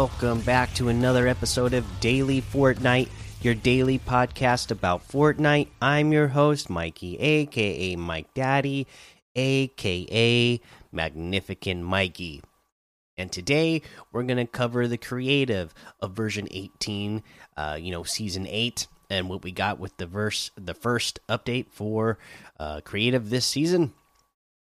welcome 0.00 0.40
back 0.40 0.72
to 0.72 0.88
another 0.88 1.28
episode 1.28 1.74
of 1.74 2.00
Daily 2.00 2.40
Fortnite, 2.40 3.10
your 3.42 3.52
daily 3.52 3.98
podcast 3.98 4.70
about 4.70 5.06
Fortnite. 5.06 5.68
I'm 5.82 6.10
your 6.10 6.28
host, 6.28 6.70
Mikey, 6.70 7.18
aka 7.18 7.96
Mike 7.96 8.32
Daddy, 8.32 8.86
aka 9.36 10.58
Magnificent 10.90 11.82
Mikey. 11.82 12.42
And 13.18 13.30
today 13.30 13.82
we're 14.10 14.22
going 14.22 14.38
to 14.38 14.46
cover 14.46 14.88
the 14.88 14.96
creative 14.96 15.74
of 16.00 16.12
version 16.12 16.48
18, 16.50 17.22
uh, 17.58 17.76
you 17.78 17.90
know, 17.90 18.02
season 18.02 18.46
8 18.48 18.86
and 19.10 19.28
what 19.28 19.44
we 19.44 19.52
got 19.52 19.78
with 19.78 19.94
the 19.98 20.06
verse 20.06 20.50
the 20.56 20.72
first 20.72 21.20
update 21.28 21.66
for 21.68 22.16
uh, 22.58 22.80
creative 22.80 23.28
this 23.28 23.44
season. 23.44 23.92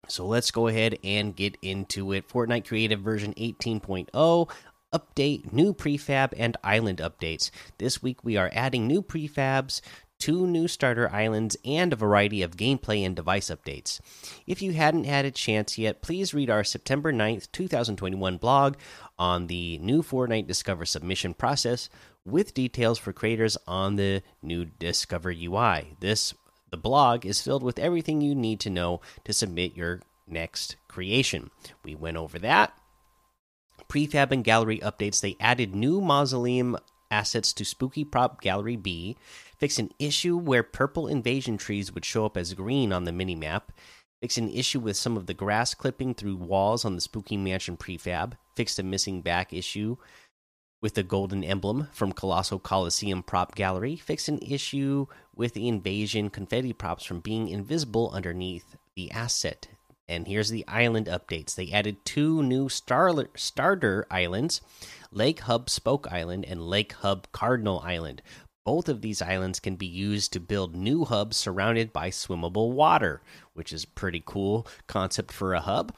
So 0.06 0.27
let's 0.27 0.51
go 0.51 0.66
ahead 0.66 0.98
and 1.02 1.34
get 1.34 1.56
into 1.62 2.12
it. 2.12 2.29
Fortnite 2.29 2.66
Creative 2.66 3.01
version 3.01 3.32
18.0 3.38 4.51
update, 4.95 5.53
new 5.53 5.75
prefab, 5.75 6.33
and 6.37 6.57
island 6.62 6.98
updates. 6.98 7.51
This 7.79 8.02
week 8.02 8.25
we 8.25 8.37
are 8.37 8.51
adding 8.55 8.87
new 8.87 9.02
prefabs, 9.02 9.80
two 10.19 10.47
new 10.47 10.69
starter 10.69 11.10
islands, 11.10 11.57
and 11.65 11.93
a 11.93 11.96
variety 11.96 12.43
of 12.43 12.57
gameplay 12.57 13.05
and 13.05 13.15
device 13.16 13.51
updates. 13.51 14.01
If 14.46 14.63
you 14.63 14.73
hadn't 14.73 15.05
had 15.05 15.24
a 15.24 15.30
chance 15.30 15.77
yet, 15.77 16.01
please 16.01 16.33
read 16.33 16.49
our 16.49 16.65
September 16.65 17.13
9th, 17.13 17.51
2021 17.52 18.38
blog 18.38 18.77
on 19.18 19.49
the 19.49 19.79
new 19.79 20.02
Fortnite 20.02 20.46
Discover 20.46 20.87
submission 20.87 21.35
process 21.35 21.90
with 22.24 22.55
details 22.55 22.99
for 22.99 23.13
creators 23.13 23.59
on 23.66 23.96
the 23.96 24.23
new 24.43 24.65
Discover 24.65 25.30
UI. 25.33 25.96
This 26.01 26.33
the 26.71 26.79
blog 26.79 27.24
is 27.24 27.40
filled 27.40 27.63
with 27.63 27.79
everything 27.79 28.21
you 28.21 28.35
need 28.35 28.59
to 28.61 28.71
know 28.71 29.01
to 29.24 29.33
submit 29.33 29.77
your 29.77 30.01
next 30.27 30.77
creation. 30.88 31.51
We 31.85 31.95
went 31.95 32.16
over 32.16 32.38
that. 32.40 32.77
Prefab 33.89 34.33
and 34.33 34.45
gallery 34.45 34.79
updates. 34.80 35.21
They 35.21 35.37
added 35.41 35.75
new 35.75 36.01
mausoleum 36.01 36.77
assets 37.11 37.53
to 37.55 37.65
Spooky 37.65 38.05
Prop 38.05 38.41
Gallery 38.41 38.77
B, 38.77 39.17
fixed 39.59 39.79
an 39.79 39.91
issue 39.99 40.37
where 40.37 40.63
purple 40.63 41.07
invasion 41.07 41.57
trees 41.57 41.93
would 41.93 42.05
show 42.05 42.27
up 42.27 42.37
as 42.37 42.55
green 42.55 42.93
on 42.93 43.05
the 43.05 43.13
minimap, 43.13 43.63
fixed 44.21 44.39
an 44.39 44.51
issue 44.51 44.80
with 44.80 44.97
some 44.97 45.17
of 45.17 45.27
the 45.27 45.35
grass 45.35 45.75
clipping 45.75 46.15
through 46.15 46.37
walls 46.37 46.85
on 46.85 46.95
the 46.95 47.01
Spooky 47.01 47.37
Mansion 47.37 47.77
prefab, 47.77 48.37
fixed 48.57 48.79
a 48.79 48.83
missing 48.83 49.23
back 49.23 49.52
issue 49.52 49.97
with 50.83 50.95
the 50.95 51.02
golden 51.02 51.43
emblem 51.43 51.89
from 51.93 52.13
Colossal 52.13 52.59
Coliseum 52.59 53.23
Prop 53.23 53.55
Gallery, 53.55 53.97
fixed 53.97 54.29
an 54.29 54.39
issue 54.41 55.07
with 55.35 55.55
the 55.55 55.69
invasion 55.69 56.30
confetti 56.30 56.73
props 56.73 57.05
from 57.05 57.21
being 57.21 57.49
invisible 57.49 58.11
underneath 58.13 58.77
the 58.95 59.11
asset. 59.11 59.69
And 60.09 60.27
here's 60.27 60.51
the 60.51 60.66
island 60.69 61.07
updates. 61.07 61.55
They 61.55 61.71
added 61.71 62.05
two 62.05 62.43
new 62.43 62.69
star 62.69 63.13
starter 63.37 64.06
islands 64.11 64.61
Lake 65.11 65.41
Hub 65.41 65.71
Spoke 65.71 66.06
Island 66.11 66.44
and 66.44 66.61
Lake 66.61 66.93
Hub 66.94 67.27
Cardinal 67.33 67.81
Island. 67.81 68.21
Both 68.65 68.88
of 68.88 69.03
these 69.03 69.22
islands 69.22 69.61
can 69.61 69.77
be 69.77 69.87
used 69.87 70.33
to 70.33 70.41
build 70.41 70.75
new 70.75 71.05
hubs 71.05 71.37
surrounded 71.37 71.93
by 71.93 72.11
swimmable 72.11 72.72
water, 72.72 73.22
which 73.53 73.72
is 73.72 73.84
pretty 73.84 74.22
cool 74.25 74.66
concept 74.87 75.31
for 75.33 75.55
a 75.55 75.61
hub. 75.61 75.95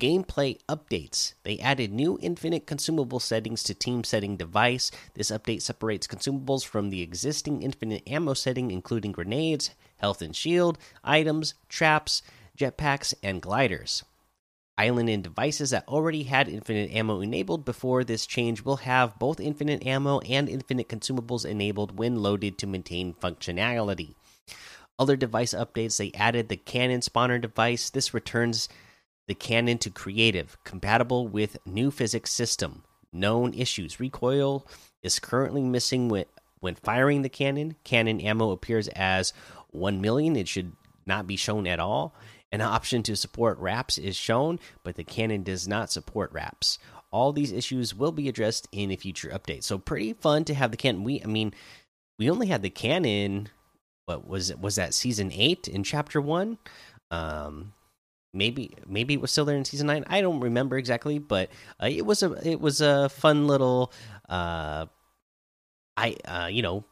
Gameplay 0.00 0.58
updates. 0.68 1.34
They 1.44 1.58
added 1.58 1.92
new 1.92 2.18
infinite 2.20 2.66
consumable 2.66 3.20
settings 3.20 3.62
to 3.64 3.74
team 3.74 4.04
setting 4.04 4.36
device. 4.36 4.90
This 5.14 5.30
update 5.30 5.62
separates 5.62 6.06
consumables 6.06 6.64
from 6.64 6.90
the 6.90 7.02
existing 7.02 7.62
infinite 7.62 8.02
ammo 8.08 8.34
setting, 8.34 8.70
including 8.70 9.12
grenades, 9.12 9.70
health 9.96 10.22
and 10.22 10.34
shield, 10.34 10.78
items, 11.04 11.54
traps, 11.68 12.22
jetpacks, 12.58 13.14
and 13.22 13.42
gliders. 13.42 14.04
Island 14.78 15.10
and 15.10 15.22
devices 15.22 15.70
that 15.70 15.86
already 15.86 16.22
had 16.24 16.48
infinite 16.48 16.90
ammo 16.92 17.20
enabled 17.20 17.64
before 17.64 18.04
this 18.04 18.26
change 18.26 18.62
will 18.62 18.78
have 18.78 19.18
both 19.18 19.38
infinite 19.38 19.86
ammo 19.86 20.20
and 20.20 20.48
infinite 20.48 20.88
consumables 20.88 21.44
enabled 21.44 21.98
when 21.98 22.22
loaded 22.22 22.56
to 22.58 22.66
maintain 22.66 23.12
functionality. 23.14 24.14
Other 24.98 25.14
device 25.14 25.52
updates 25.52 25.98
they 25.98 26.10
added 26.14 26.48
the 26.48 26.56
cannon 26.56 27.00
spawner 27.00 27.40
device. 27.40 27.90
This 27.90 28.14
returns 28.14 28.68
the 29.28 29.34
cannon 29.34 29.78
to 29.78 29.90
creative, 29.90 30.56
compatible 30.64 31.28
with 31.28 31.58
new 31.66 31.90
physics 31.90 32.30
system. 32.30 32.82
Known 33.12 33.52
issues: 33.52 34.00
recoil 34.00 34.66
is 35.02 35.18
currently 35.18 35.62
missing 35.62 36.08
when 36.08 36.74
firing 36.76 37.22
the 37.22 37.28
cannon. 37.28 37.76
Cannon 37.84 38.20
ammo 38.20 38.52
appears 38.52 38.88
as 38.88 39.34
one 39.70 40.00
million. 40.00 40.34
It 40.34 40.48
should 40.48 40.72
not 41.04 41.26
be 41.26 41.36
shown 41.36 41.66
at 41.66 41.78
all. 41.80 42.14
An 42.52 42.60
option 42.60 43.02
to 43.04 43.16
support 43.16 43.58
wraps 43.58 43.96
is 43.96 44.14
shown, 44.14 44.60
but 44.84 44.96
the 44.96 45.04
cannon 45.04 45.42
does 45.42 45.66
not 45.66 45.90
support 45.90 46.30
wraps. 46.32 46.78
All 47.10 47.32
these 47.32 47.50
issues 47.50 47.94
will 47.94 48.12
be 48.12 48.28
addressed 48.28 48.68
in 48.72 48.90
a 48.90 48.96
future 48.96 49.30
update. 49.30 49.64
So 49.64 49.78
pretty 49.78 50.12
fun 50.12 50.44
to 50.44 50.54
have 50.54 50.70
the 50.70 50.76
cannon. 50.76 51.02
We, 51.02 51.22
I 51.22 51.26
mean, 51.26 51.54
we 52.18 52.30
only 52.30 52.48
had 52.48 52.62
the 52.62 52.70
cannon. 52.70 53.48
What 54.04 54.28
was 54.28 54.50
it? 54.50 54.60
Was 54.60 54.76
that 54.76 54.94
season 54.94 55.32
eight 55.32 55.66
in 55.66 55.82
chapter 55.82 56.20
one? 56.20 56.58
Um, 57.10 57.72
maybe 58.34 58.74
maybe 58.86 59.14
it 59.14 59.20
was 59.20 59.30
still 59.30 59.44
there 59.44 59.56
in 59.56 59.64
season 59.64 59.86
nine. 59.86 60.04
I 60.08 60.20
don't 60.20 60.40
remember 60.40 60.76
exactly, 60.76 61.18
but 61.18 61.50
uh, 61.82 61.88
it 61.90 62.04
was 62.04 62.22
a 62.22 62.32
it 62.48 62.60
was 62.60 62.80
a 62.80 63.08
fun 63.08 63.46
little 63.46 63.92
uh, 64.28 64.86
I 65.96 66.16
uh, 66.24 66.48
you 66.50 66.62
know 66.62 66.84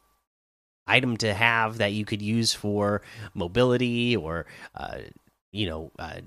item 0.87 1.17
to 1.17 1.33
have 1.33 1.77
that 1.77 1.93
you 1.93 2.05
could 2.05 2.21
use 2.21 2.53
for 2.53 3.01
mobility 3.33 4.15
or 4.15 4.45
uh, 4.75 4.97
you 5.51 5.67
know 5.67 5.91
uh, 5.99 6.21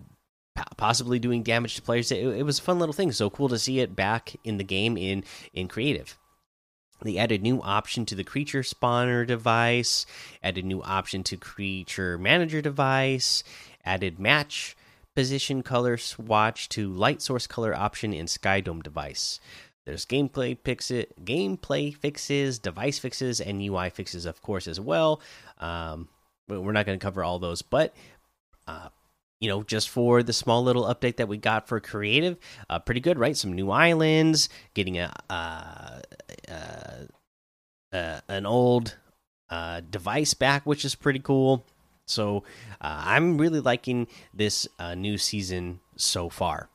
possibly 0.76 1.18
doing 1.18 1.42
damage 1.42 1.76
to 1.76 1.82
players. 1.82 2.12
It, 2.12 2.24
it 2.24 2.42
was 2.44 2.58
a 2.58 2.62
fun 2.62 2.78
little 2.78 2.92
thing. 2.92 3.12
So 3.12 3.30
cool 3.30 3.48
to 3.48 3.58
see 3.58 3.80
it 3.80 3.96
back 3.96 4.34
in 4.44 4.58
the 4.58 4.64
game 4.64 4.96
in 4.96 5.24
in 5.52 5.68
creative. 5.68 6.16
They 7.02 7.18
added 7.18 7.42
new 7.42 7.60
option 7.60 8.06
to 8.06 8.14
the 8.14 8.24
creature 8.24 8.62
spawner 8.62 9.26
device, 9.26 10.06
added 10.42 10.64
new 10.64 10.82
option 10.82 11.22
to 11.24 11.36
creature 11.36 12.16
manager 12.16 12.62
device, 12.62 13.42
added 13.84 14.18
match 14.18 14.76
position 15.14 15.62
color 15.62 15.96
swatch 15.96 16.68
to 16.70 16.92
light 16.92 17.22
source 17.22 17.46
color 17.46 17.74
option 17.74 18.12
in 18.12 18.26
Skydome 18.26 18.82
device. 18.82 19.38
There's 19.84 20.06
gameplay 20.06 20.56
fixes, 20.58 21.06
gameplay 21.22 21.94
fixes, 21.94 22.58
device 22.58 22.98
fixes, 22.98 23.40
and 23.40 23.60
UI 23.62 23.90
fixes, 23.90 24.24
of 24.24 24.40
course, 24.40 24.66
as 24.66 24.80
well. 24.80 25.20
Um, 25.58 26.08
we're 26.48 26.72
not 26.72 26.86
going 26.86 26.98
to 26.98 27.04
cover 27.04 27.22
all 27.22 27.38
those, 27.38 27.60
but 27.60 27.94
uh, 28.66 28.88
you 29.40 29.48
know, 29.48 29.62
just 29.62 29.90
for 29.90 30.22
the 30.22 30.32
small 30.32 30.62
little 30.62 30.84
update 30.84 31.16
that 31.16 31.28
we 31.28 31.36
got 31.36 31.68
for 31.68 31.80
creative, 31.80 32.38
uh, 32.70 32.78
pretty 32.78 33.00
good, 33.00 33.18
right? 33.18 33.36
Some 33.36 33.52
new 33.52 33.70
islands, 33.70 34.48
getting 34.74 34.98
a 34.98 35.12
uh, 35.28 36.00
uh, 36.50 37.04
uh 37.92 38.20
an 38.28 38.46
old 38.46 38.96
uh, 39.50 39.82
device 39.88 40.34
back, 40.34 40.64
which 40.64 40.84
is 40.84 40.94
pretty 40.94 41.18
cool. 41.18 41.66
So 42.06 42.44
uh, 42.80 43.02
I'm 43.06 43.38
really 43.38 43.60
liking 43.60 44.08
this 44.32 44.68
new 44.96 45.18
season 45.18 45.80
so 45.96 46.28
far. 46.28 46.68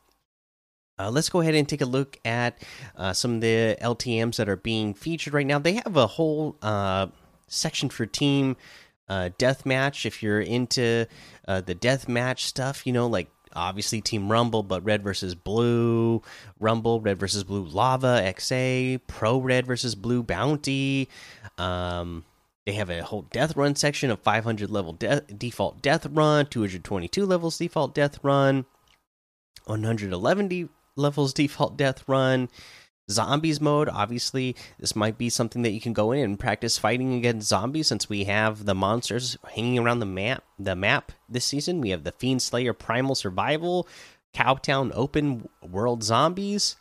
Let's 0.99 1.29
go 1.29 1.39
ahead 1.39 1.55
and 1.55 1.67
take 1.69 1.81
a 1.81 1.85
look 1.85 2.19
at 2.25 2.61
some 3.13 3.35
of 3.35 3.41
the 3.41 3.77
LTMs 3.81 4.35
that 4.35 4.49
are 4.49 4.57
being 4.57 4.93
featured 4.93 5.33
right 5.33 5.45
now. 5.45 5.57
They 5.57 5.73
have 5.73 5.95
a 5.95 6.07
whole 6.07 6.57
uh, 6.61 7.07
section 7.47 7.89
for 7.89 8.05
team 8.05 8.57
uh, 9.09 9.29
deathmatch. 9.37 10.05
If 10.05 10.23
you're 10.23 10.41
into 10.41 11.07
the 11.47 11.75
death 11.75 12.07
match 12.07 12.45
stuff, 12.45 12.85
you 12.85 12.93
know, 12.93 13.07
like 13.07 13.29
obviously 13.55 14.01
Team 14.01 14.31
Rumble, 14.31 14.63
but 14.63 14.83
Red 14.83 15.03
versus 15.03 15.35
Blue, 15.35 16.21
Rumble, 16.59 17.01
Red 17.01 17.19
versus 17.19 17.43
Blue 17.43 17.63
Lava, 17.63 18.21
XA, 18.23 19.01
Pro 19.07 19.39
Red 19.39 19.65
versus 19.65 19.95
Blue 19.95 20.23
Bounty. 20.23 21.09
Um, 21.57 22.25
they 22.65 22.73
have 22.73 22.89
a 22.89 23.03
whole 23.03 23.23
death 23.23 23.55
run 23.55 23.75
section 23.75 24.11
of 24.11 24.19
500 24.19 24.69
level 24.69 24.93
de 24.93 25.21
default 25.21 25.81
death 25.81 26.05
run, 26.05 26.45
222 26.45 27.25
levels 27.25 27.57
default 27.57 27.95
death 27.95 28.19
run, 28.23 28.65
111 29.65 30.69
levels 30.95 31.33
default 31.33 31.77
death 31.77 32.03
run. 32.07 32.49
Zombies 33.09 33.59
mode, 33.59 33.89
obviously, 33.89 34.55
this 34.79 34.95
might 34.95 35.17
be 35.17 35.29
something 35.29 35.63
that 35.63 35.71
you 35.71 35.81
can 35.81 35.93
go 35.93 36.11
in 36.11 36.23
and 36.23 36.39
practice 36.39 36.77
fighting 36.77 37.13
against 37.15 37.47
zombies 37.47 37.87
since 37.87 38.07
we 38.07 38.25
have 38.25 38.65
the 38.65 38.75
monsters 38.75 39.37
hanging 39.55 39.79
around 39.79 39.99
the 39.99 40.05
map. 40.05 40.43
The 40.59 40.75
map 40.75 41.11
this 41.27 41.45
season, 41.45 41.81
we 41.81 41.89
have 41.89 42.03
the 42.03 42.11
Fiend 42.11 42.41
Slayer 42.41 42.73
Primal 42.73 43.15
Survival, 43.15 43.87
Cowtown 44.33 44.91
Open 44.93 45.49
World 45.67 46.03
Zombies, 46.03 46.75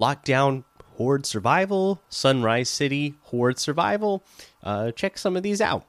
Lockdown 0.00 0.64
Horde 0.96 1.26
Survival, 1.26 2.00
Sunrise 2.08 2.68
City 2.68 3.14
Horde 3.22 3.58
Survival. 3.58 4.22
Uh, 4.62 4.92
check 4.92 5.18
some 5.18 5.36
of 5.36 5.42
these 5.42 5.60
out. 5.60 5.84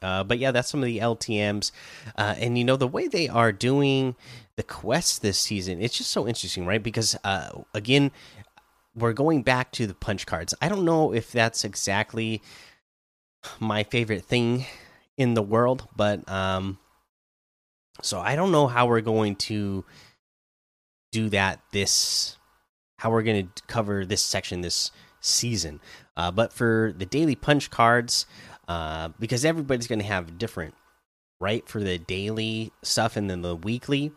Uh, 0.00 0.24
but 0.24 0.38
yeah, 0.38 0.50
that's 0.50 0.70
some 0.70 0.80
of 0.80 0.86
the 0.86 0.98
LTMs. 0.98 1.72
Uh, 2.16 2.34
and 2.38 2.56
you 2.56 2.64
know, 2.64 2.76
the 2.76 2.88
way 2.88 3.08
they 3.08 3.28
are 3.28 3.52
doing 3.52 4.14
the 4.56 4.62
quests 4.62 5.18
this 5.18 5.38
season, 5.38 5.80
it's 5.80 5.98
just 5.98 6.10
so 6.10 6.26
interesting, 6.26 6.66
right? 6.66 6.82
Because 6.82 7.16
uh, 7.24 7.50
again, 7.74 8.10
we're 8.94 9.12
going 9.12 9.42
back 9.42 9.72
to 9.72 9.86
the 9.86 9.94
punch 9.94 10.26
cards. 10.26 10.54
I 10.60 10.68
don't 10.68 10.84
know 10.84 11.12
if 11.12 11.32
that's 11.32 11.64
exactly 11.64 12.42
my 13.60 13.84
favorite 13.84 14.24
thing 14.24 14.66
in 15.16 15.34
the 15.34 15.42
world, 15.42 15.88
but 15.96 16.28
um, 16.30 16.78
so 18.02 18.20
I 18.20 18.36
don't 18.36 18.52
know 18.52 18.66
how 18.66 18.86
we're 18.86 19.00
going 19.00 19.36
to 19.36 19.84
do 21.12 21.28
that 21.30 21.60
this 21.72 22.36
how 22.98 23.10
we're 23.10 23.22
going 23.22 23.48
to 23.48 23.62
cover 23.68 24.04
this 24.04 24.22
section 24.22 24.60
this 24.60 24.90
season. 25.20 25.80
Uh, 26.16 26.30
but 26.30 26.52
for 26.52 26.92
the 26.96 27.06
daily 27.06 27.36
punch 27.36 27.70
cards, 27.70 28.26
uh, 28.66 29.08
because 29.20 29.44
everybody's 29.44 29.86
going 29.86 30.00
to 30.00 30.04
have 30.04 30.36
different, 30.36 30.74
right? 31.40 31.68
For 31.68 31.82
the 31.82 31.98
daily 31.98 32.72
stuff 32.82 33.16
and 33.16 33.30
then 33.30 33.42
the 33.42 33.54
weekly. 33.56 34.12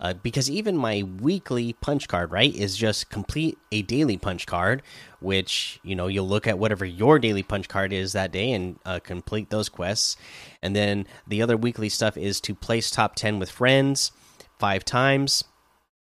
Uh, 0.00 0.14
because 0.14 0.50
even 0.50 0.76
my 0.76 1.02
weekly 1.20 1.74
punch 1.74 2.08
card, 2.08 2.30
right, 2.30 2.54
is 2.54 2.76
just 2.76 3.10
complete 3.10 3.58
a 3.70 3.82
daily 3.82 4.16
punch 4.16 4.46
card, 4.46 4.82
which 5.20 5.78
you 5.82 5.94
know 5.94 6.06
you'll 6.06 6.28
look 6.28 6.46
at 6.46 6.58
whatever 6.58 6.86
your 6.86 7.18
daily 7.18 7.42
punch 7.42 7.68
card 7.68 7.92
is 7.92 8.12
that 8.12 8.32
day 8.32 8.52
and 8.52 8.78
uh, 8.86 8.98
complete 9.00 9.50
those 9.50 9.68
quests. 9.68 10.16
And 10.62 10.74
then 10.74 11.06
the 11.26 11.42
other 11.42 11.56
weekly 11.56 11.90
stuff 11.90 12.16
is 12.16 12.40
to 12.42 12.54
place 12.54 12.90
top 12.90 13.14
ten 13.14 13.38
with 13.38 13.50
friends 13.50 14.12
five 14.58 14.84
times. 14.84 15.44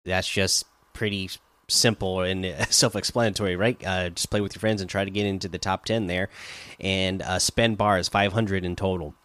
That's 0.06 0.30
just 0.30 0.66
pretty 0.94 1.30
simple 1.68 2.22
and 2.22 2.46
self-explanatory, 2.70 3.56
right? 3.56 3.82
Uh, 3.86 4.10
just 4.10 4.30
play 4.30 4.42
with 4.42 4.56
your 4.56 4.62
friends 4.62 4.82
and 4.82 4.90
try 4.90 5.04
to 5.04 5.12
get 5.12 5.26
into 5.26 5.50
the 5.50 5.58
top 5.58 5.84
ten 5.84 6.08
there, 6.08 6.30
and 6.80 7.22
uh, 7.22 7.40
spend 7.40 7.78
bars 7.78 8.08
five 8.08 8.32
hundred 8.32 8.64
in 8.64 8.78
total. 8.78 9.16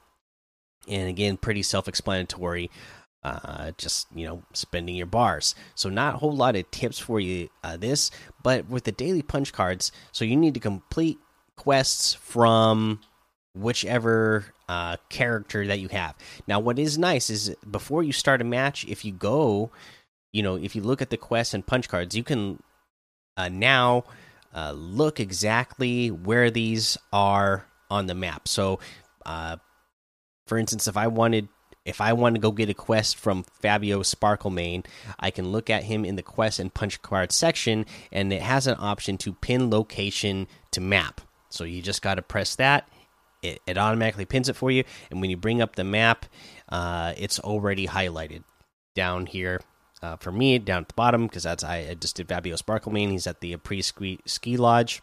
And 0.89 1.09
again, 1.09 1.37
pretty 1.37 1.63
self-explanatory. 1.63 2.71
Uh, 3.23 3.73
just 3.77 4.07
you 4.15 4.25
know, 4.25 4.43
spending 4.53 4.95
your 4.95 5.07
bars. 5.07 5.57
So 5.75 5.89
not 5.89 6.15
a 6.15 6.19
whole 6.19 6.37
lot 6.37 6.55
of 6.55 6.71
tips 6.71 7.01
for 7.01 7.19
you 7.19 7.49
uh, 7.65 7.77
this, 7.77 8.13
but 8.45 8.69
with 8.69 8.85
the 8.85 8.93
daily 8.93 9.23
punch 9.23 9.53
cards, 9.53 9.91
so 10.13 10.25
you 10.25 10.37
need 10.37 10.55
to 10.55 10.61
complete 10.61 11.19
quests 11.57 12.15
from 12.15 13.01
whichever 13.53 14.45
uh, 14.69 14.99
character 15.09 15.67
that 15.67 15.81
you 15.81 15.89
have. 15.89 16.15
Now, 16.47 16.61
what 16.61 16.79
is 16.79 16.99
nice 16.99 17.29
is 17.29 17.53
before 17.69 18.05
you 18.05 18.13
start 18.13 18.41
a 18.41 18.45
match, 18.45 18.85
if 18.85 19.05
you 19.05 19.11
go 19.11 19.73
you 20.37 20.43
know, 20.43 20.57
if 20.57 20.77
you 20.77 20.83
look 20.83 21.01
at 21.01 21.09
the 21.09 21.17
quests 21.17 21.55
and 21.55 21.67
punch 21.67 21.89
cards, 21.89 22.15
you 22.15 22.23
can 22.23 22.63
uh, 23.39 23.49
now 23.49 24.05
uh, 24.55 24.73
look 24.73 25.19
exactly 25.19 26.11
where 26.11 26.51
these 26.51 26.99
are 27.11 27.65
on 27.91 28.05
the 28.05 28.15
map. 28.15 28.47
So, 28.47 28.79
uh, 29.25 29.57
for 30.47 30.59
instance, 30.59 30.87
if 30.89 30.97
I 30.97 31.07
wanted 31.09 31.49
if 31.85 32.01
I 32.01 32.13
want 32.15 32.35
to 32.35 32.41
go 32.41 32.51
get 32.51 32.69
a 32.69 32.75
quest 32.75 33.17
from 33.17 33.45
Fabio 33.45 34.01
Sparklemane, 34.01 34.85
I 35.21 35.31
can 35.31 35.53
look 35.53 35.71
at 35.71 35.85
him 35.85 36.05
in 36.05 36.17
the 36.17 36.23
quest 36.23 36.59
and 36.59 36.75
punch 36.75 37.01
card 37.01 37.31
section, 37.31 37.87
and 38.11 38.33
it 38.33 38.43
has 38.43 38.67
an 38.67 38.77
option 38.81 39.17
to 39.19 39.33
pin 39.33 39.71
location 39.71 40.49
to 40.73 40.81
map. 40.81 41.21
So 41.49 41.63
you 41.63 41.81
just 41.81 42.03
got 42.03 42.17
to 42.17 42.23
press 42.23 42.57
that. 42.57 42.89
It, 43.43 43.61
it, 43.67 43.79
automatically 43.79 44.25
pins 44.25 44.49
it 44.49 44.57
for 44.57 44.73
you, 44.73 44.83
and 45.11 45.21
when 45.21 45.31
you 45.31 45.37
bring 45.37 45.63
up 45.63 45.77
the 45.77 45.85
map, 45.85 46.27
uh, 46.69 47.13
it's 47.17 47.39
already 47.39 47.87
highlighted 47.87 48.43
down 48.97 49.27
here 49.27 49.61
uh, 50.03 50.17
for 50.17 50.33
me 50.33 50.59
down 50.59 50.83
at 50.83 50.89
the 50.89 50.95
bottom 50.95 51.27
because 51.27 51.45
that's 51.45 51.63
I, 51.63 51.87
I, 51.91 51.95
just 51.95 52.17
did 52.17 52.29
Fabio 52.29 52.57
Sparklemane. 52.57 53.11
He's 53.11 53.27
at 53.27 53.41
the 53.41 53.53
Apres 53.53 53.87
ski, 53.87 54.19
ski 54.27 54.57
lodge, 54.57 55.03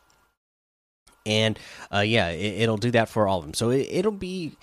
and 1.26 1.58
uh, 1.94 2.00
yeah, 2.00 2.30
it, 2.30 2.68
will 2.68 2.78
do 2.78 2.92
that 2.92 3.08
for 3.08 3.28
all 3.28 3.40
of 3.40 3.46
them. 3.46 3.54
So 3.54 3.70
it, 3.70 4.04
will 4.04 4.12
be 4.12 4.58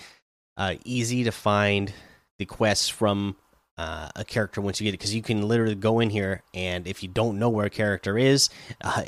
uh, 0.56 0.74
easy 0.84 1.24
to 1.24 1.32
find 1.32 1.92
the 2.38 2.46
quests 2.46 2.88
from 2.88 3.36
uh, 3.78 4.08
a 4.16 4.24
character 4.24 4.60
once 4.60 4.80
you 4.80 4.84
get 4.84 4.90
it 4.90 4.98
because 4.98 5.14
you 5.14 5.22
can 5.22 5.46
literally 5.46 5.74
go 5.74 6.00
in 6.00 6.10
here 6.10 6.42
and 6.52 6.86
if 6.86 7.02
you 7.02 7.08
don't 7.08 7.38
know 7.38 7.48
where 7.48 7.66
a 7.66 7.70
character 7.70 8.18
is, 8.18 8.50
uh, 8.82 9.04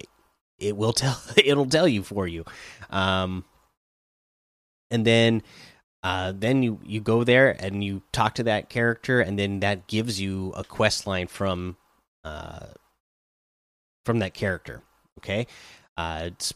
it 0.59 0.77
will 0.77 0.93
tell 0.95 1.19
it'll 1.37 1.67
tell 1.67 1.89
you 1.89 2.03
for 2.03 2.27
you. 2.27 2.45
Um, 2.91 3.45
and 4.91 5.07
then 5.07 5.43
uh, 6.03 6.33
then 6.37 6.63
you 6.63 6.81
you 6.85 7.01
go 7.01 7.25
there 7.25 7.57
and 7.59 7.83
you 7.83 8.03
talk 8.13 8.35
to 8.35 8.43
that 8.45 8.69
character, 8.69 9.21
and 9.21 9.39
then 9.39 9.61
that 9.61 9.87
gives 9.87 10.21
you 10.21 10.53
a 10.57 10.65
quest 10.65 11.07
line 11.07 11.29
from 11.29 11.77
uh, 12.25 12.67
from 14.05 14.19
that 14.19 14.35
character. 14.35 14.83
Okay, 15.19 15.47
uh, 15.97 16.23
it's 16.25 16.53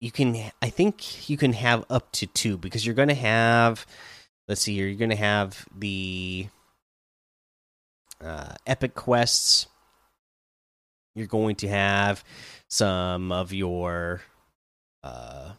you 0.00 0.10
can 0.10 0.50
I 0.62 0.70
think 0.70 1.28
you 1.28 1.36
can 1.36 1.52
have 1.52 1.84
up 1.90 2.10
to 2.12 2.26
two 2.26 2.56
because 2.56 2.84
you're 2.84 2.94
going 2.94 3.08
to 3.08 3.14
have 3.14 3.86
let's 4.48 4.62
see 4.62 4.74
here 4.74 4.86
you're 4.86 4.98
going 4.98 5.10
to 5.10 5.16
have 5.16 5.66
the 5.76 6.48
uh, 8.22 8.54
epic 8.66 8.94
quests. 8.94 9.66
You're 11.14 11.26
going 11.26 11.56
to 11.56 11.68
have 11.68 12.24
some 12.68 13.32
of 13.32 13.52
your 13.52 14.22
uh 15.02 15.52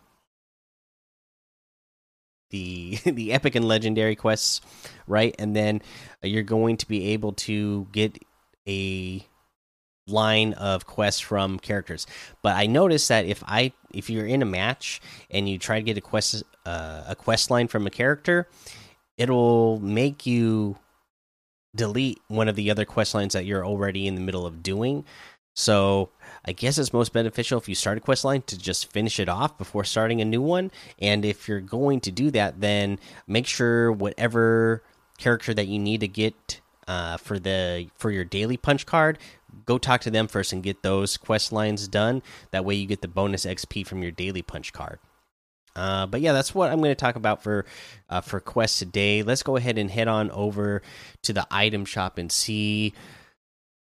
the 2.52 2.98
the 3.06 3.34
epic 3.34 3.56
and 3.56 3.66
legendary 3.66 4.16
quests, 4.16 4.62
right? 5.08 5.36
And 5.40 5.56
then 5.56 5.82
you're 6.22 6.44
going 6.44 6.78
to 6.78 6.88
be 6.88 7.10
able 7.10 7.34
to 7.34 7.88
get 7.92 8.18
a 8.68 9.26
line 10.08 10.54
of 10.54 10.86
quests 10.86 11.22
from 11.22 11.60
characters. 11.60 12.08
But 12.42 12.56
I 12.56 12.68
noticed 12.68 13.10
that 13.10 13.26
if 13.26 13.44
I 13.46 13.74
if 13.94 14.10
you're 14.10 14.28
in 14.28 14.42
a 14.42 14.46
match 14.46 15.02
and 15.30 15.48
you 15.48 15.58
try 15.58 15.80
to 15.80 15.84
get 15.84 15.98
a 15.98 16.02
quest 16.02 16.44
uh, 16.66 17.04
a 17.08 17.16
quest 17.16 17.50
line 17.52 17.68
from 17.68 17.88
a 17.88 17.92
character, 17.92 18.48
it'll 19.18 19.80
make 19.80 20.26
you 20.26 20.78
delete 21.76 22.20
one 22.28 22.48
of 22.48 22.56
the 22.56 22.70
other 22.70 22.86
quest 22.86 23.14
lines 23.14 23.34
that 23.34 23.46
you're 23.46 23.66
already 23.66 24.08
in 24.08 24.16
the 24.16 24.22
middle 24.22 24.46
of 24.46 24.62
doing. 24.62 25.06
So 25.56 26.10
I 26.46 26.54
guess 26.54 26.78
it's 26.78 26.94
most 26.94 27.14
beneficial 27.14 27.60
if 27.60 27.68
you 27.68 27.76
start 27.76 27.98
a 27.98 28.02
quest 28.02 28.24
line 28.24 28.42
to 28.44 28.58
just 28.58 28.92
finish 28.92 29.20
it 29.20 29.30
off 29.30 29.58
before 29.58 29.84
starting 29.84 30.22
a 30.22 30.26
new 30.26 30.42
one. 30.42 30.72
And 31.00 31.26
if 31.26 31.48
you're 31.48 31.60
going 31.62 32.00
to 32.02 32.12
do 32.12 32.32
that, 32.32 32.62
then 32.62 33.00
make 33.28 33.48
sure 33.48 33.92
whatever 33.92 34.84
character 35.18 35.54
that 35.54 35.68
you 35.68 35.78
need 35.78 36.00
to 36.02 36.08
get 36.08 36.62
uh, 36.88 37.18
for 37.18 37.38
the 37.38 37.90
for 37.96 38.12
your 38.12 38.26
daily 38.26 38.58
punch 38.58 38.86
card, 38.86 39.20
go 39.66 39.78
talk 39.78 40.02
to 40.02 40.12
them 40.12 40.28
first 40.28 40.54
and 40.54 40.64
get 40.64 40.84
those 40.84 41.18
quest 41.18 41.52
lines 41.52 41.88
done. 41.88 42.22
That 42.52 42.66
way, 42.66 42.76
you 42.76 42.88
get 42.88 43.02
the 43.02 43.08
bonus 43.08 43.46
XP 43.46 43.86
from 43.86 44.02
your 44.02 44.12
daily 44.12 44.42
punch 44.42 44.74
card. 44.74 45.00
Uh, 45.76 46.06
but 46.06 46.22
yeah, 46.22 46.34
that's 46.34 46.54
what 46.54 46.70
I'm 46.70 46.80
going 46.80 46.92
to 46.92 46.96
talk 46.96 47.16
about 47.16 47.44
for 47.44 47.66
uh, 48.10 48.22
for 48.22 48.40
quests 48.40 48.80
today. 48.80 49.24
Let's 49.24 49.44
go 49.44 49.56
ahead 49.56 49.78
and 49.78 49.90
head 49.90 50.08
on 50.08 50.30
over 50.32 50.82
to 51.24 51.34
the 51.34 51.48
item 51.50 51.86
shop 51.86 52.18
and 52.18 52.32
see 52.32 52.94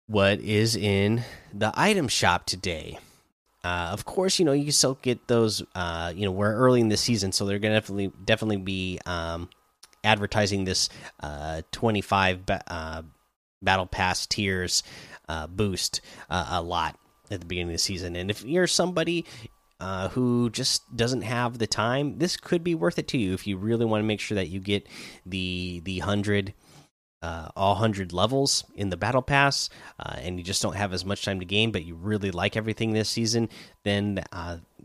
what 0.07 0.39
is 0.39 0.75
in 0.75 1.23
the 1.53 1.71
item 1.75 2.07
shop 2.07 2.45
today. 2.45 2.99
Uh, 3.63 3.89
of 3.91 4.05
course, 4.05 4.39
you 4.39 4.45
know 4.45 4.53
you 4.53 4.71
still 4.71 4.97
get 5.01 5.27
those. 5.27 5.63
Uh, 5.73 6.13
you 6.15 6.25
know 6.25 6.31
we're 6.31 6.55
early 6.55 6.79
in 6.79 6.89
the 6.89 6.97
season, 6.97 7.31
so 7.31 7.45
they're 7.45 7.59
gonna 7.59 7.75
definitely 7.75 8.11
definitely 8.23 8.57
be 8.57 8.99
um, 9.05 9.49
advertising 10.03 10.63
this 10.63 10.89
uh, 11.21 11.61
25 11.71 12.45
ba 12.45 12.63
uh, 12.67 13.01
battle 13.61 13.85
pass 13.85 14.25
tiers 14.25 14.83
uh, 15.29 15.47
boost 15.47 16.01
uh, 16.29 16.47
a 16.49 16.61
lot 16.61 16.99
at 17.31 17.39
the 17.39 17.45
beginning 17.45 17.69
of 17.69 17.75
the 17.75 17.79
season. 17.79 18.15
And 18.15 18.29
if 18.29 18.43
you're 18.43 18.67
somebody 18.67 19.25
uh, 19.79 20.09
who 20.09 20.49
just 20.49 20.95
doesn't 20.95 21.21
have 21.21 21.57
the 21.57 21.67
time, 21.67 22.17
this 22.17 22.35
could 22.35 22.63
be 22.63 22.75
worth 22.75 22.99
it 22.99 23.07
to 23.09 23.17
you 23.17 23.33
if 23.33 23.47
you 23.47 23.55
really 23.57 23.85
want 23.85 24.01
to 24.01 24.05
make 24.05 24.19
sure 24.19 24.35
that 24.35 24.49
you 24.49 24.59
get 24.59 24.87
the 25.25 25.81
the 25.85 25.99
hundred 25.99 26.53
uh, 27.21 27.49
all 27.55 27.73
100 27.73 28.13
levels 28.13 28.63
in 28.75 28.89
the 28.89 28.97
battle 28.97 29.21
pass 29.21 29.69
uh, 29.99 30.15
and 30.19 30.37
you 30.37 30.43
just 30.43 30.61
don't 30.61 30.75
have 30.75 30.93
as 30.93 31.03
much 31.03 31.25
time 31.25 31.39
to 31.39 31.45
game 31.45 31.69
but 31.69 31.83
you 31.83 31.93
really 31.95 32.31
like 32.31 32.55
everything 32.55 32.93
this 32.93 33.09
season 33.09 33.49
then 33.83 34.23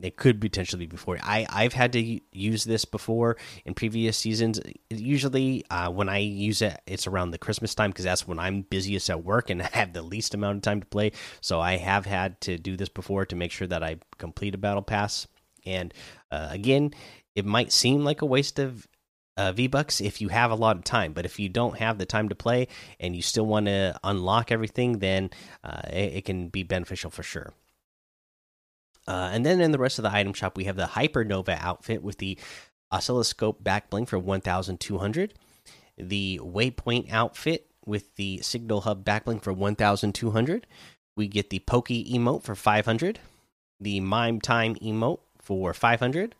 it 0.02 0.16
could 0.16 0.40
potentially 0.40 0.86
be 0.86 0.90
before 0.90 1.18
I, 1.22 1.46
i've 1.50 1.72
had 1.72 1.92
to 1.92 2.20
use 2.32 2.64
this 2.64 2.84
before 2.84 3.36
in 3.64 3.74
previous 3.74 4.16
seasons 4.16 4.60
usually 4.90 5.64
uh, 5.70 5.90
when 5.90 6.08
i 6.08 6.18
use 6.18 6.62
it 6.62 6.80
it's 6.86 7.06
around 7.06 7.30
the 7.30 7.38
christmas 7.38 7.74
time 7.74 7.90
because 7.90 8.04
that's 8.04 8.26
when 8.26 8.38
i'm 8.38 8.62
busiest 8.62 9.10
at 9.10 9.24
work 9.24 9.50
and 9.50 9.62
I 9.62 9.68
have 9.72 9.92
the 9.92 10.02
least 10.02 10.34
amount 10.34 10.56
of 10.56 10.62
time 10.62 10.80
to 10.80 10.86
play 10.86 11.12
so 11.40 11.60
i 11.60 11.76
have 11.76 12.06
had 12.06 12.40
to 12.42 12.58
do 12.58 12.76
this 12.76 12.88
before 12.88 13.26
to 13.26 13.36
make 13.36 13.52
sure 13.52 13.68
that 13.68 13.82
i 13.82 13.96
complete 14.18 14.54
a 14.54 14.58
battle 14.58 14.82
pass 14.82 15.26
and 15.64 15.92
uh, 16.30 16.48
again 16.50 16.92
it 17.34 17.44
might 17.44 17.72
seem 17.72 18.04
like 18.04 18.22
a 18.22 18.26
waste 18.26 18.58
of 18.58 18.86
uh, 19.36 19.52
V 19.52 19.66
Bucks 19.66 20.00
if 20.00 20.20
you 20.20 20.28
have 20.28 20.50
a 20.50 20.54
lot 20.54 20.76
of 20.76 20.84
time. 20.84 21.12
But 21.12 21.24
if 21.24 21.38
you 21.38 21.48
don't 21.48 21.78
have 21.78 21.98
the 21.98 22.06
time 22.06 22.28
to 22.28 22.34
play 22.34 22.68
and 23.00 23.14
you 23.14 23.22
still 23.22 23.46
want 23.46 23.66
to 23.66 23.98
unlock 24.04 24.52
everything, 24.52 24.98
then 24.98 25.30
uh, 25.62 25.82
it, 25.88 26.14
it, 26.14 26.24
can 26.24 26.48
be 26.48 26.62
beneficial 26.62 27.10
for 27.10 27.22
sure. 27.22 27.52
Uh, 29.06 29.30
and 29.32 29.44
then 29.44 29.60
in 29.60 29.72
the 29.72 29.78
rest 29.78 29.98
of 29.98 30.02
the 30.02 30.12
item 30.12 30.32
shop, 30.32 30.56
we 30.56 30.64
have 30.64 30.76
the 30.76 30.86
Hypernova 30.86 31.58
outfit 31.60 32.02
with 32.02 32.18
the 32.18 32.38
oscilloscope 32.90 33.62
back 33.62 33.90
bling 33.90 34.06
for 34.06 34.18
1,200, 34.18 35.34
the 35.98 36.40
Waypoint 36.42 37.12
outfit 37.12 37.66
with 37.84 38.14
the 38.16 38.40
Signal 38.40 38.82
Hub 38.82 39.04
back 39.04 39.24
bling 39.24 39.40
for 39.40 39.52
1,200. 39.52 40.66
We 41.16 41.28
get 41.28 41.50
the 41.50 41.58
Pokey 41.60 42.12
emote 42.12 42.42
for 42.42 42.54
500, 42.54 43.18
the 43.80 44.00
Mime 44.00 44.40
Time 44.40 44.74
emote 44.76 45.20
for 45.40 45.74
500 45.74 46.34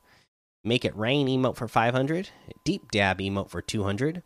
Make 0.64 0.86
It 0.86 0.96
Rain 0.96 1.28
emote 1.28 1.56
for 1.56 1.68
500, 1.68 2.30
Deep 2.64 2.90
Dab 2.90 3.18
emote 3.18 3.50
for 3.50 3.60
200. 3.60 4.22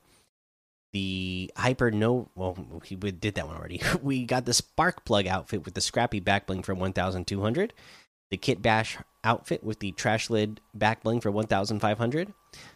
The 0.92 1.50
Hyper 1.56 1.90
No, 1.90 2.30
well, 2.34 2.56
we 2.88 2.96
did 2.96 3.34
that 3.34 3.46
one 3.46 3.56
already. 3.56 3.82
we 4.02 4.24
got 4.24 4.46
the 4.46 4.54
Spark 4.54 5.04
Plug 5.04 5.26
outfit 5.26 5.64
with 5.64 5.74
the 5.74 5.80
Scrappy 5.80 6.20
Back 6.20 6.46
Bling 6.46 6.62
for 6.62 6.74
1,200. 6.74 7.74
The 8.30 8.36
Kit 8.36 8.62
Bash 8.62 8.98
outfit 9.24 9.64
with 9.64 9.80
the 9.80 9.92
Trash 9.92 10.30
Lid 10.30 10.60
back 10.74 11.02
bling 11.02 11.20
for 11.20 11.30
1,500. 11.30 12.32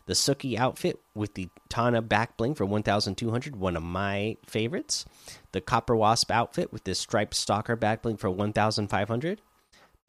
The 0.07 0.13
Suki 0.13 0.57
outfit 0.57 1.01
with 1.15 1.35
the 1.35 1.49
Tana 1.69 2.03
back 2.03 2.37
bling 2.37 2.55
for 2.55 2.67
1,200, 2.67 3.57
one 3.57 3.77
of 3.77 3.83
my 3.83 4.37
favorites. 4.47 5.05
The 5.53 5.61
Copper 5.61 5.97
Wasp 5.97 6.31
outfit 6.31 6.73
with 6.73 6.85
the 6.85 6.95
Striped 6.95 7.35
Stalker 7.35 7.77
back 7.77 8.03
bling 8.03 8.17
for 8.17 8.31
1,500. 8.31 9.41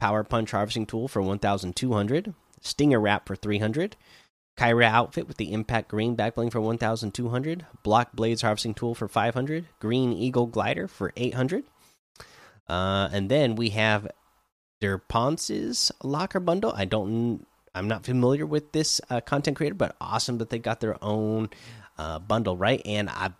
Power 0.00 0.24
Punch 0.24 0.50
Harvesting 0.50 0.86
Tool 0.86 1.08
for 1.08 1.22
1,200. 1.22 2.34
Stinger 2.60 3.00
Wrap 3.00 3.26
for 3.26 3.36
300. 3.36 3.96
Kyra 4.58 4.84
outfit 4.84 5.26
with 5.26 5.36
the 5.36 5.52
Impact 5.52 5.88
Green 5.88 6.14
back 6.14 6.34
bling 6.34 6.50
for 6.50 6.60
1,200. 6.60 7.66
Block 7.82 8.12
Blades 8.12 8.42
Harvesting 8.42 8.74
Tool 8.74 8.94
for 8.94 9.08
500. 9.08 9.66
Green 9.80 10.12
Eagle 10.12 10.46
Glider 10.46 10.88
for 10.88 11.12
800. 11.16 11.64
Uh, 12.68 13.08
and 13.12 13.30
then 13.30 13.56
we 13.56 13.70
have 13.70 14.08
their 14.80 14.98
Ponce's 14.98 15.90
locker 16.02 16.40
bundle. 16.40 16.72
I 16.74 16.84
don't, 16.84 17.46
I'm 17.74 17.88
not 17.88 18.04
familiar 18.04 18.46
with 18.46 18.72
this 18.72 19.00
uh, 19.10 19.20
content 19.20 19.56
creator, 19.56 19.74
but 19.74 19.96
awesome 20.00 20.38
that 20.38 20.50
they 20.50 20.58
got 20.58 20.80
their 20.80 21.02
own 21.02 21.50
uh, 21.98 22.18
bundle, 22.18 22.56
right? 22.56 22.82
And 22.84 23.08
I, 23.08 23.30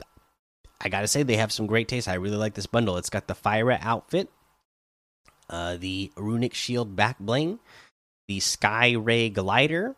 I 0.80 0.88
gotta 0.88 1.08
say 1.08 1.22
they 1.22 1.36
have 1.36 1.52
some 1.52 1.66
great 1.66 1.88
taste. 1.88 2.08
I 2.08 2.14
really 2.14 2.36
like 2.36 2.54
this 2.54 2.66
bundle. 2.66 2.96
It's 2.96 3.10
got 3.10 3.26
the 3.26 3.34
Fire 3.34 3.70
outfit, 3.72 4.28
uh, 5.48 5.76
the 5.76 6.12
Runic 6.16 6.54
Shield 6.54 6.96
back 6.96 7.18
bling, 7.18 7.58
the 8.28 8.40
Sky 8.40 8.92
Ray 8.92 9.30
glider, 9.30 9.96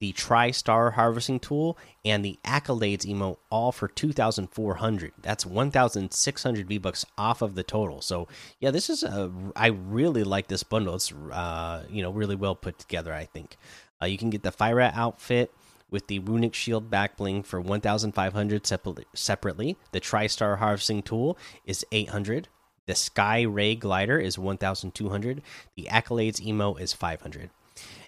the 0.00 0.12
TriStar 0.14 0.94
harvesting 0.94 1.38
tool, 1.38 1.78
and 2.04 2.24
the 2.24 2.38
Accolades 2.44 3.06
emote, 3.06 3.36
all 3.50 3.70
for 3.70 3.86
2,400. 3.86 5.12
That's 5.22 5.46
1,600 5.46 6.68
V 6.68 6.78
bucks 6.78 7.04
off 7.16 7.42
of 7.42 7.54
the 7.54 7.62
total. 7.62 8.00
So 8.00 8.26
yeah, 8.58 8.70
this 8.70 8.90
is 8.90 9.02
a. 9.02 9.30
I 9.54 9.68
really 9.68 10.24
like 10.24 10.48
this 10.48 10.62
bundle. 10.62 10.94
It's 10.94 11.12
uh, 11.12 11.84
you 11.88 12.02
know 12.02 12.10
really 12.10 12.36
well 12.36 12.54
put 12.54 12.78
together. 12.78 13.12
I 13.12 13.26
think 13.26 13.56
uh, 14.02 14.06
you 14.06 14.18
can 14.18 14.30
get 14.30 14.42
the 14.42 14.52
Fire 14.52 14.80
outfit 14.80 15.52
with 15.90 16.06
the 16.06 16.18
runic 16.20 16.54
shield 16.54 16.90
back 16.90 17.16
bling 17.16 17.42
for 17.42 17.60
1500 17.60 18.66
separately 19.14 19.76
the 19.92 20.00
tristar 20.00 20.58
harvesting 20.58 21.02
tool 21.02 21.36
is 21.64 21.84
800 21.90 22.48
the 22.86 22.94
sky 22.94 23.42
ray 23.42 23.74
glider 23.74 24.18
is 24.18 24.38
1200 24.38 25.42
the 25.76 25.88
accolades 25.90 26.40
emo 26.40 26.76
is 26.76 26.92
500 26.92 27.50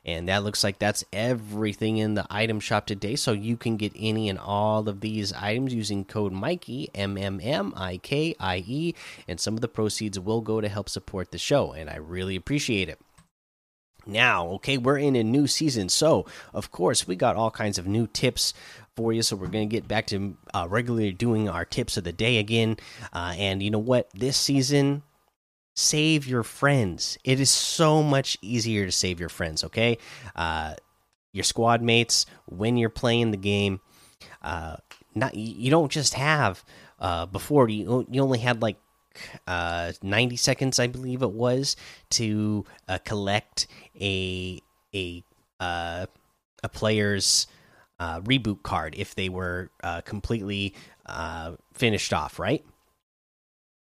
and 0.05 0.29
that 0.29 0.45
looks 0.45 0.65
like 0.65 0.79
that's 0.79 1.05
everything 1.13 1.99
in 1.99 2.15
the 2.15 2.27
item 2.29 2.61
shop 2.61 2.87
today. 2.87 3.17
So 3.17 3.33
you 3.33 3.57
can 3.57 3.77
get 3.77 3.93
any 3.97 4.29
and 4.29 4.39
all 4.39 4.89
of 4.89 5.01
these 5.01 5.33
items 5.33 5.73
using 5.73 6.05
code 6.05 6.33
Mikey 6.33 6.91
M 6.95 7.17
M 7.17 7.41
M 7.43 7.73
I 7.77 7.99
K 7.99 8.35
I 8.41 8.65
E, 8.67 8.95
and 9.29 9.39
some 9.39 9.55
of 9.55 9.61
the 9.61 9.69
proceeds 9.69 10.19
will 10.19 10.41
go 10.41 10.61
to 10.61 10.69
help 10.69 10.89
support 10.89 11.31
the 11.31 11.39
show, 11.39 11.73
and 11.73 11.89
I 11.89 11.97
really 11.97 12.37
appreciate 12.37 12.89
it. 12.89 12.99
Now, 14.05 14.49
okay, 14.55 14.79
we're 14.79 14.99
in 14.99 15.15
a 15.15 15.23
new 15.23 15.47
season, 15.47 15.89
so 15.89 16.27
of 16.53 16.73
course 16.73 17.07
we 17.07 17.15
got 17.15 17.37
all 17.37 17.53
kinds 17.53 17.79
of 17.79 17.87
new 17.87 18.09
tips 18.09 18.53
for 18.97 19.13
you. 19.13 19.23
So 19.23 19.37
we're 19.37 19.47
going 19.47 19.69
to 19.69 19.73
get 19.73 19.87
back 19.87 20.09
to 20.09 20.37
uh, 20.53 20.67
regularly 20.69 21.13
doing 21.13 21.49
our 21.49 21.65
tips 21.65 21.97
of 21.97 22.03
the 22.03 22.13
day 22.13 22.39
again. 22.39 22.79
Uh, 23.13 23.35
and 23.39 23.63
you 23.63 23.71
know 23.71 23.79
what? 23.79 24.11
This 24.13 24.37
season 24.37 25.03
save 25.75 26.27
your 26.27 26.43
friends. 26.43 27.19
It 27.25 27.41
is 27.41 27.51
so 27.51 28.03
much 28.03 28.39
easier 28.43 28.87
to 28.87 28.93
save 28.93 29.21
your 29.21 29.29
friends, 29.29 29.65
okay? 29.65 29.99
Uh, 30.37 30.75
your 31.33 31.45
squad 31.45 31.83
mates 31.83 32.27
when 32.47 32.77
you're 32.77 32.91
playing 32.91 33.31
the 33.31 33.37
game. 33.37 33.81
Uh, 34.43 34.77
not 35.15 35.35
you 35.35 35.71
don't 35.71 35.91
just 35.91 36.15
have 36.15 36.65
uh, 36.99 37.27
before 37.27 37.69
you 37.69 38.07
you 38.11 38.23
only 38.23 38.39
had 38.39 38.63
like 38.63 38.77
uh, 39.47 39.93
90 40.03 40.37
seconds, 40.37 40.79
I 40.79 40.87
believe 40.87 41.23
it 41.23 41.33
was, 41.33 41.77
to 42.11 42.65
uh, 42.89 42.99
collect 43.05 43.67
a 44.01 44.61
a 44.95 45.23
uh, 45.61 46.07
a 46.63 46.69
player's 46.69 47.47
uh, 47.99 48.21
reboot 48.21 48.63
card 48.63 48.95
if 48.97 49.15
they 49.15 49.29
were 49.29 49.71
uh, 49.83 50.01
completely 50.03 50.75
uh, 51.07 51.53
finished 51.75 52.13
off, 52.13 52.39
right? 52.39 52.65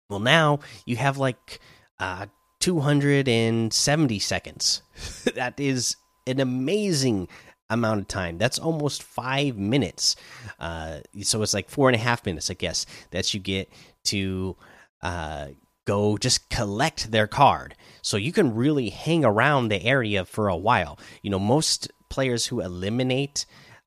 Well, 0.08 0.20
now 0.20 0.60
you 0.86 0.96
have 0.96 1.18
like 1.18 1.60
uh, 2.00 2.26
270 2.60 4.18
seconds. 4.18 4.82
that 5.34 5.60
is 5.60 5.96
an 6.26 6.40
amazing 6.40 7.28
amount 7.70 8.00
of 8.00 8.08
time. 8.08 8.38
That's 8.38 8.58
almost 8.58 9.02
five 9.02 9.58
minutes. 9.58 10.16
Uh, 10.58 11.00
so 11.20 11.42
it's 11.42 11.52
like 11.52 11.68
four 11.68 11.90
and 11.90 11.96
a 11.96 11.98
half 11.98 12.24
minutes, 12.24 12.50
I 12.50 12.54
guess, 12.54 12.86
that 13.10 13.34
you 13.34 13.40
get 13.40 13.70
to 14.04 14.56
uh, 15.02 15.48
go 15.84 16.16
just 16.16 16.48
collect 16.48 17.10
their 17.10 17.26
card. 17.26 17.74
So 18.00 18.16
you 18.16 18.32
can 18.32 18.54
really 18.54 18.88
hang 18.88 19.26
around 19.26 19.68
the 19.68 19.82
area 19.84 20.24
for 20.24 20.48
a 20.48 20.56
while. 20.56 20.98
You 21.22 21.30
know, 21.30 21.38
most 21.38 21.92
players 22.08 22.46
who 22.46 22.60
eliminate 22.60 23.44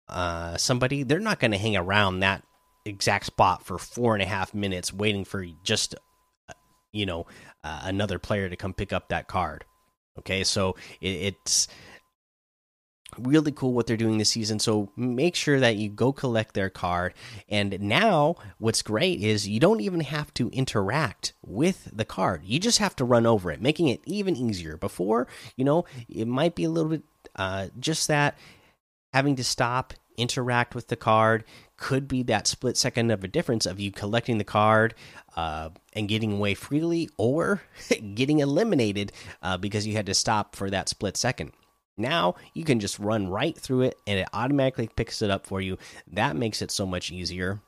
uh, 0.08 0.58
somebody, 0.58 1.02
they're 1.02 1.20
not 1.20 1.40
going 1.40 1.52
to 1.52 1.58
hang 1.58 1.76
around 1.76 2.20
that 2.20 2.44
exact 2.86 3.26
spot 3.26 3.64
for 3.64 3.78
four 3.78 4.14
and 4.14 4.22
a 4.22 4.28
half 4.28 4.54
minutes 4.54 4.94
waiting 4.94 5.24
for 5.24 5.46
just 5.64 5.96
you 6.92 7.06
know 7.06 7.26
uh, 7.64 7.82
another 7.84 8.20
player 8.20 8.50
to 8.50 8.56
come 8.56 8.74
pick 8.74 8.94
up 8.94 9.10
that 9.10 9.28
card. 9.28 9.66
Okay, 10.20 10.44
so 10.44 10.76
it, 11.00 11.34
it's 11.34 11.68
really 13.18 13.52
cool 13.52 13.74
what 13.74 13.88
they're 13.88 13.98
doing 13.98 14.18
this 14.18 14.30
season. 14.30 14.60
So 14.60 14.92
make 14.96 15.36
sure 15.36 15.60
that 15.60 15.76
you 15.76 15.90
go 15.90 16.12
collect 16.12 16.54
their 16.54 16.70
card. 16.70 17.14
And 17.50 17.80
now, 17.82 18.36
what's 18.58 18.82
great 18.82 19.22
is 19.22 19.48
you 19.48 19.60
don't 19.60 19.82
even 19.82 20.02
have 20.02 20.34
to 20.36 20.50
interact 20.50 21.34
with 21.46 21.90
the 21.94 22.06
card. 22.06 22.42
You 22.46 22.60
just 22.60 22.80
have 22.80 22.96
to 22.98 23.06
run 23.06 23.26
over 23.26 23.52
it, 23.52 23.62
making 23.62 23.88
it 23.88 24.02
even 24.06 24.36
easier. 24.36 24.78
Before, 24.78 25.28
you 25.56 25.66
know, 25.66 25.86
it 26.10 26.28
might 26.28 26.56
be 26.56 26.64
a 26.64 26.70
little 26.70 26.92
bit 26.92 27.04
uh, 27.36 27.68
just 27.80 28.08
that 28.08 28.38
having 29.14 29.36
to 29.36 29.44
stop, 29.44 29.94
interact 30.18 30.76
with 30.76 30.88
the 30.88 30.96
card 30.96 31.44
could 31.82 32.08
be 32.08 32.22
that 32.22 32.46
split 32.46 32.78
second 32.78 33.10
of 33.10 33.24
a 33.24 33.28
difference 33.28 33.66
of 33.66 33.80
you 33.80 33.92
collecting 33.92 34.38
the 34.38 34.44
card 34.44 34.94
uh, 35.36 35.68
and 35.94 36.08
getting 36.08 36.34
away 36.34 36.54
freely 36.54 37.10
or 37.18 37.64
getting 38.14 38.38
eliminated 38.38 39.12
uh, 39.42 39.58
because 39.58 39.88
you 39.88 39.94
had 39.94 40.06
to 40.06 40.14
stop 40.14 40.56
for 40.56 40.70
that 40.70 40.88
split 40.88 41.18
second. 41.18 41.52
Now 41.98 42.36
you 42.54 42.64
can 42.64 42.80
just 42.80 43.00
run 43.00 43.28
right 43.28 43.58
through 43.58 43.82
it 43.82 43.98
and 44.06 44.20
it 44.20 44.30
automatically 44.32 44.90
picks 44.96 45.24
it 45.24 45.32
up 45.32 45.48
for 45.48 45.60
you. 45.60 45.80
That 46.06 46.36
makes 46.36 46.62
it 46.62 46.70
so 46.70 46.86
much 46.86 47.12
easier. 47.12 47.60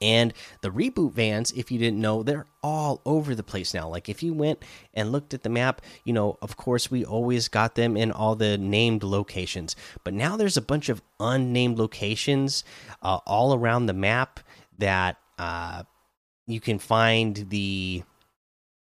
And 0.00 0.34
the 0.60 0.70
reboot 0.70 1.12
vans, 1.12 1.52
if 1.52 1.70
you 1.70 1.78
didn't 1.78 2.00
know, 2.00 2.22
they're 2.22 2.46
all 2.62 3.00
over 3.06 3.34
the 3.34 3.42
place 3.42 3.72
now. 3.72 3.88
Like 3.88 4.08
if 4.08 4.22
you 4.22 4.34
went 4.34 4.62
and 4.92 5.12
looked 5.12 5.32
at 5.32 5.42
the 5.42 5.48
map, 5.48 5.80
you 6.04 6.12
know, 6.12 6.38
of 6.42 6.56
course, 6.56 6.90
we 6.90 7.04
always 7.04 7.48
got 7.48 7.74
them 7.74 7.96
in 7.96 8.12
all 8.12 8.34
the 8.34 8.58
named 8.58 9.02
locations. 9.02 9.74
But 10.04 10.14
now 10.14 10.36
there's 10.36 10.56
a 10.56 10.62
bunch 10.62 10.88
of 10.88 11.02
unnamed 11.18 11.78
locations 11.78 12.64
uh, 13.02 13.20
all 13.26 13.54
around 13.54 13.86
the 13.86 13.94
map 13.94 14.40
that 14.78 15.16
uh, 15.38 15.84
you 16.46 16.60
can 16.60 16.78
find 16.78 17.46
the 17.48 18.02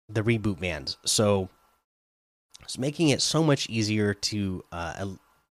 the 0.09 0.21
reboot 0.21 0.59
vans. 0.59 0.97
So 1.05 1.49
it's 2.61 2.77
making 2.77 3.09
it 3.09 3.21
so 3.21 3.43
much 3.43 3.69
easier 3.69 4.13
to 4.13 4.63
uh, 4.71 5.05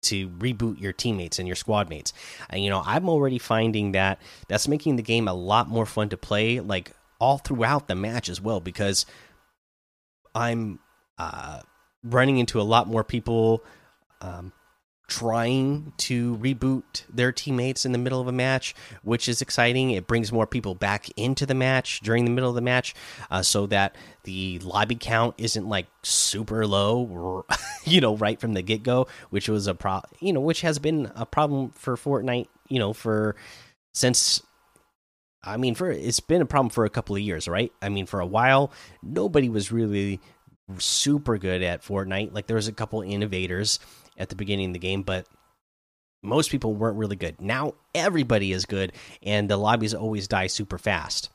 to 0.02 0.28
reboot 0.30 0.80
your 0.80 0.92
teammates 0.92 1.38
and 1.38 1.47
your 1.47 1.57
squad 1.57 1.88
mates. 1.88 2.12
And 2.49 2.64
you 2.64 2.71
know, 2.71 2.83
I'm 2.85 3.09
already 3.09 3.38
finding 3.38 3.92
that 3.92 4.21
that's 4.49 4.69
making 4.69 4.97
the 4.97 5.02
game 5.02 5.28
a 5.28 5.35
lot 5.35 5.69
more 5.69 5.87
fun 5.87 6.09
to 6.11 6.16
play, 6.16 6.61
like 6.61 6.92
all 7.19 7.38
throughout 7.38 7.88
the 7.88 7.95
match 7.95 8.28
as 8.28 8.40
well, 8.40 8.61
because 8.61 9.07
I'm 10.35 10.78
uh, 11.19 11.61
running 12.02 12.38
into 12.38 12.61
a 12.61 12.62
lot 12.62 12.88
more 12.88 13.04
people 13.04 13.64
um, 14.21 14.52
trying 15.11 15.93
to 15.99 16.37
reboot 16.37 17.02
their 17.12 17.33
teammates 17.33 17.85
in 17.85 17.93
the 17.93 17.99
middle 17.99 18.21
of 18.21 18.29
a 18.29 18.33
match, 18.33 18.75
which 19.02 19.29
is 19.29 19.43
exciting. 19.43 19.90
It 19.90 20.07
brings 20.07 20.33
more 20.33 20.47
people 20.47 20.75
back 20.75 21.11
into 21.19 21.45
the 21.45 21.55
match 21.55 22.00
during 22.00 22.25
the 22.25 22.31
middle 22.31 22.49
of 22.49 22.55
the 22.55 22.62
match, 22.62 22.95
uh, 23.31 23.43
so 23.43 23.67
that 23.67 23.97
the 24.23 24.61
lobby 24.61 24.95
count 24.95 25.35
isn't 25.37 25.69
like 25.69 25.87
super 26.02 26.67
low, 26.67 27.45
you 27.85 28.00
know, 28.00 28.17
right 28.17 28.40
from 28.40 28.55
the 28.55 28.62
get 28.62 28.83
go, 28.83 29.09
which 29.31 29.49
was 29.49 29.67
a 29.67 29.75
pro, 29.75 30.00
you 30.21 30.33
know, 30.33 30.40
which 30.40 30.62
has 30.62 30.79
been 30.79 31.11
a 31.17 31.26
problem 31.26 31.71
for 31.71 31.97
Fortnite, 31.97 32.49
you 32.69 32.79
know, 32.79 32.93
for 32.93 33.37
since. 33.93 34.43
I 35.43 35.57
mean, 35.57 35.75
for 35.75 35.90
it's 35.90 36.21
been 36.21 36.43
a 36.43 36.47
problem 36.47 36.69
for 36.69 36.85
a 36.85 36.90
couple 36.90 37.17
of 37.17 37.23
years, 37.23 37.49
right? 37.49 37.73
I 37.81 37.88
mean, 37.88 38.05
for 38.05 38.21
a 38.21 38.26
while, 38.26 38.73
nobody 39.02 39.49
was 39.49 39.73
really 39.73 40.21
super 40.79 41.38
good 41.38 41.62
at 41.62 41.83
Fortnite. 41.83 42.33
Like 42.33 42.47
there 42.47 42.57
was 42.57 42.69
a 42.69 42.73
couple 42.73 43.00
innovators 43.02 43.81
at 44.21 44.29
the 44.29 44.37
beginning 44.37 44.69
of 44.69 44.73
the 44.75 44.79
game, 44.79 45.03
but 45.03 45.27
most 46.23 46.50
people 46.50 46.75
weren't 46.75 46.99
really 46.99 47.17
good. 47.17 47.41
Now 47.41 47.75
everybody 47.95 48.53
is 48.53 48.67
good, 48.67 48.93
and 49.23 49.49
the 49.49 49.57
lobbies 49.57 49.95
always 49.95 50.29
die 50.29 50.47
super 50.47 50.79
fast. 50.79 51.31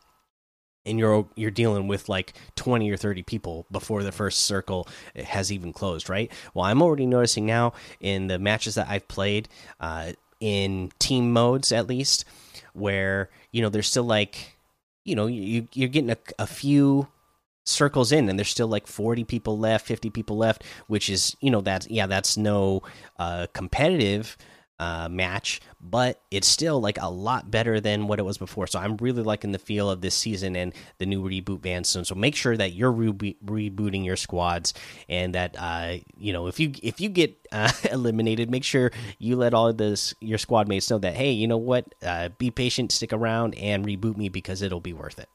And 0.85 0.99
you're 0.99 1.27
you're 1.35 1.49
dealing 1.49 1.87
with 1.87 2.07
like 2.07 2.33
twenty 2.55 2.91
or 2.91 2.97
thirty 2.97 3.23
people 3.23 3.65
before 3.71 4.03
the 4.03 4.11
first 4.11 4.41
circle 4.41 4.87
has 5.15 5.51
even 5.51 5.73
closed, 5.73 6.09
right? 6.09 6.31
Well, 6.53 6.65
I'm 6.65 6.83
already 6.83 7.07
noticing 7.07 7.47
now 7.47 7.73
in 7.99 8.27
the 8.27 8.37
matches 8.37 8.75
that 8.75 8.87
I've 8.87 9.07
played, 9.07 9.49
uh, 9.79 10.11
in 10.39 10.91
team 10.99 11.33
modes 11.33 11.71
at 11.71 11.87
least, 11.87 12.25
where 12.73 13.31
you 13.51 13.63
know 13.63 13.69
there's 13.69 13.89
still 13.89 14.03
like, 14.03 14.59
you 15.03 15.15
know, 15.15 15.25
you 15.25 15.67
you're 15.73 15.89
getting 15.89 16.11
a, 16.11 16.17
a 16.37 16.45
few 16.45 17.07
circles 17.65 18.11
in 18.11 18.29
and 18.29 18.39
there's 18.39 18.49
still 18.49 18.67
like 18.67 18.87
40 18.87 19.23
people 19.23 19.57
left 19.57 19.85
50 19.87 20.09
people 20.11 20.37
left 20.37 20.63
which 20.87 21.09
is 21.09 21.35
you 21.41 21.49
know 21.49 21.61
that's 21.61 21.89
yeah 21.89 22.05
that's 22.05 22.37
no 22.37 22.83
uh 23.17 23.47
competitive 23.53 24.37
uh 24.79 25.07
match 25.09 25.61
but 25.79 26.21
it's 26.31 26.47
still 26.47 26.81
like 26.81 26.97
a 27.01 27.09
lot 27.09 27.49
better 27.49 27.79
than 27.79 28.07
what 28.07 28.19
it 28.19 28.23
was 28.23 28.37
before. 28.37 28.67
So 28.67 28.79
i'm 28.79 28.97
really 28.97 29.23
liking 29.23 29.51
the 29.51 29.59
feel 29.59 29.89
of 29.89 30.01
this 30.01 30.15
season 30.15 30.55
and 30.55 30.73
the 30.97 31.05
new 31.05 31.23
reboot 31.23 31.61
band 31.61 31.85
soon. 31.85 32.05
So 32.05 32.15
make 32.15 32.35
sure 32.35 32.57
that 32.57 32.73
you're 32.73 32.91
re 32.91 33.11
rebooting 33.45 34.03
your 34.03 34.15
squads 34.15 34.73
and 35.07 35.33
that 35.35 35.55
uh 35.57 35.97
you 36.17 36.33
know 36.33 36.47
if 36.47 36.59
you 36.59 36.71
if 36.83 36.99
you 36.99 37.09
get 37.09 37.35
uh, 37.51 37.71
eliminated 37.91 38.49
make 38.49 38.63
sure 38.63 38.91
you 39.19 39.35
let 39.35 39.53
all 39.53 39.69
of 39.69 39.77
this 39.77 40.13
your 40.19 40.37
squad 40.37 40.67
mates 40.67 40.89
know 40.89 40.97
that 40.97 41.15
hey 41.15 41.31
you 41.31 41.47
know 41.47 41.57
what? 41.57 41.95
Uh 42.03 42.29
be 42.37 42.51
patient 42.51 42.91
stick 42.91 43.13
around 43.13 43.55
and 43.55 43.85
reboot 43.85 44.17
me 44.17 44.29
because 44.29 44.61
it'll 44.61 44.81
be 44.81 44.93
worth 44.93 45.19
it 45.19 45.29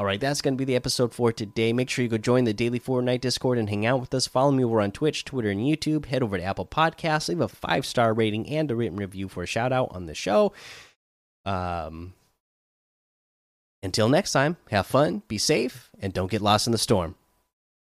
all 0.00 0.06
right, 0.06 0.18
that's 0.18 0.40
going 0.40 0.54
to 0.54 0.56
be 0.58 0.64
the 0.64 0.76
episode 0.76 1.12
for 1.12 1.30
today. 1.30 1.74
Make 1.74 1.90
sure 1.90 2.02
you 2.02 2.08
go 2.08 2.16
join 2.16 2.44
the 2.44 2.54
Daily 2.54 2.80
Fortnite 2.80 3.20
Discord 3.20 3.58
and 3.58 3.68
hang 3.68 3.84
out 3.84 4.00
with 4.00 4.14
us. 4.14 4.26
Follow 4.26 4.50
me 4.50 4.64
over 4.64 4.80
on 4.80 4.92
Twitch, 4.92 5.26
Twitter, 5.26 5.50
and 5.50 5.60
YouTube. 5.60 6.06
Head 6.06 6.22
over 6.22 6.38
to 6.38 6.42
Apple 6.42 6.64
Podcasts, 6.64 7.28
leave 7.28 7.42
a 7.42 7.48
five 7.48 7.84
star 7.84 8.14
rating 8.14 8.48
and 8.48 8.70
a 8.70 8.74
written 8.74 8.96
review 8.96 9.28
for 9.28 9.42
a 9.42 9.46
shout 9.46 9.74
out 9.74 9.90
on 9.90 10.06
the 10.06 10.14
show. 10.14 10.54
Um, 11.44 12.14
until 13.82 14.08
next 14.08 14.32
time, 14.32 14.56
have 14.70 14.86
fun, 14.86 15.22
be 15.28 15.36
safe, 15.36 15.90
and 16.00 16.14
don't 16.14 16.30
get 16.30 16.40
lost 16.40 16.66
in 16.66 16.72
the 16.72 16.78
storm. 16.78 17.14